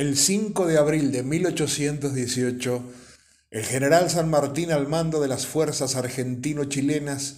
[0.00, 2.82] El 5 de abril de 1818,
[3.50, 7.36] el general San Martín al mando de las fuerzas argentino-chilenas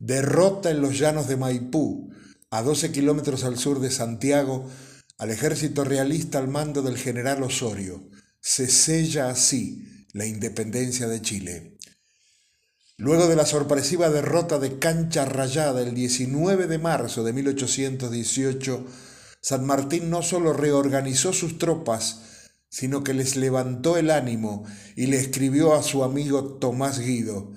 [0.00, 2.12] derrota en los llanos de Maipú,
[2.50, 4.68] a 12 kilómetros al sur de Santiago,
[5.16, 8.02] al ejército realista al mando del general Osorio.
[8.40, 11.78] Se sella así la independencia de Chile.
[12.96, 18.86] Luego de la sorpresiva derrota de Cancha Rayada el 19 de marzo de 1818,
[19.42, 22.20] San Martín no solo reorganizó sus tropas,
[22.68, 24.64] sino que les levantó el ánimo
[24.94, 27.52] y le escribió a su amigo Tomás Guido,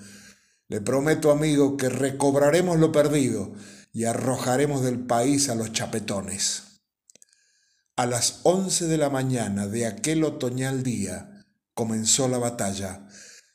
[0.68, 3.54] le prometo amigo que recobraremos lo perdido
[3.92, 6.64] y arrojaremos del país a los chapetones.
[7.94, 13.06] A las once de la mañana de aquel otoñal día comenzó la batalla.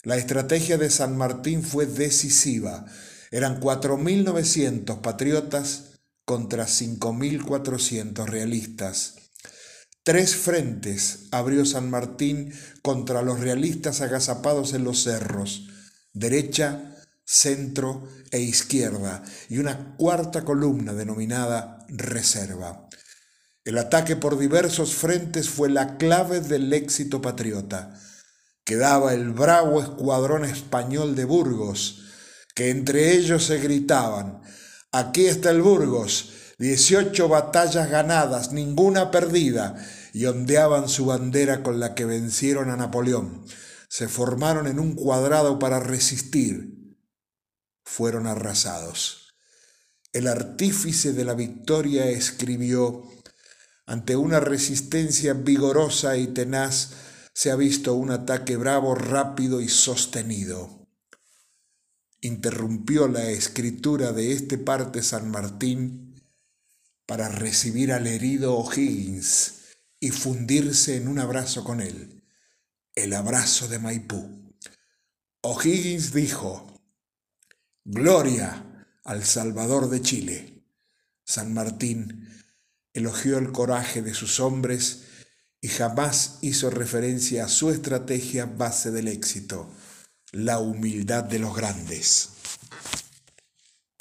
[0.03, 2.85] La estrategia de San Martín fue decisiva.
[3.29, 5.90] Eran 4.900 patriotas
[6.31, 9.15] contra 5.400 realistas.
[10.01, 15.67] Tres frentes abrió San Martín contra los realistas agazapados en los cerros,
[16.13, 22.87] derecha, centro e izquierda, y una cuarta columna denominada reserva.
[23.65, 27.93] El ataque por diversos frentes fue la clave del éxito patriota.
[28.63, 32.03] Quedaba el bravo escuadrón español de Burgos,
[32.55, 34.39] que entre ellos se gritaban
[34.93, 41.95] Aquí está el Burgos, 18 batallas ganadas, ninguna perdida, y ondeaban su bandera con la
[41.95, 43.45] que vencieron a Napoleón.
[43.87, 46.97] Se formaron en un cuadrado para resistir.
[47.85, 49.33] Fueron arrasados.
[50.11, 53.09] El artífice de la victoria escribió,
[53.85, 56.89] ante una resistencia vigorosa y tenaz,
[57.33, 60.80] se ha visto un ataque bravo, rápido y sostenido
[62.21, 66.21] interrumpió la escritura de este parte San Martín
[67.07, 69.55] para recibir al herido O'Higgins
[69.99, 72.23] y fundirse en un abrazo con él,
[72.95, 74.53] el abrazo de Maipú.
[75.41, 76.79] O'Higgins dijo,
[77.83, 80.63] Gloria al Salvador de Chile.
[81.23, 82.29] San Martín
[82.93, 85.05] elogió el coraje de sus hombres
[85.59, 89.71] y jamás hizo referencia a su estrategia base del éxito
[90.33, 92.29] la humildad de los grandes.